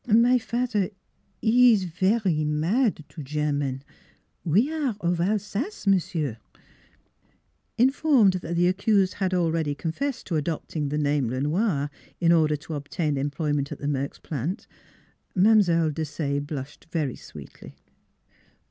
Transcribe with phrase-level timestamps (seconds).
[0.07, 0.91] My fat'er, 'e
[1.43, 3.83] ees vary mad to German:
[4.43, 6.37] we are of Alsace, 340 NEIGHBORS
[7.77, 12.31] Informed that the accused had already con fessed to adopting the name Le Noir in
[12.31, 14.65] order to obtain employment at the Merks plant,
[15.35, 15.91] Mile.
[15.91, 17.75] Desaye blushed very sweetly.